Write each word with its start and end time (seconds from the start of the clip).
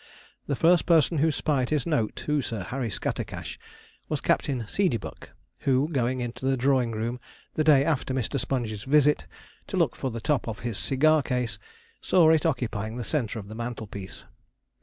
The 0.47 0.55
first 0.55 0.87
person 0.87 1.19
who 1.19 1.31
spied 1.31 1.69
his 1.69 1.85
note 1.85 2.15
to 2.25 2.41
Sir 2.41 2.63
Harry 2.63 2.89
Scattercash 2.89 3.59
was 4.09 4.19
Captain 4.19 4.61
Seedeybuck, 4.63 5.29
who, 5.59 5.89
going 5.89 6.21
into 6.21 6.47
the 6.47 6.57
drawing 6.57 6.91
room, 6.91 7.19
the 7.53 7.63
day 7.63 7.83
after 7.85 8.11
Mr. 8.11 8.39
Sponge's 8.39 8.83
visit, 8.85 9.27
to 9.67 9.77
look 9.77 9.95
for 9.95 10.09
the 10.09 10.19
top 10.19 10.47
of 10.47 10.61
his 10.61 10.79
cigar 10.79 11.21
case, 11.21 11.59
saw 12.01 12.31
it 12.31 12.47
occupying 12.47 12.95
the 12.97 13.03
centre 13.03 13.37
of 13.37 13.47
the 13.47 13.53
mantelpiece. 13.53 14.25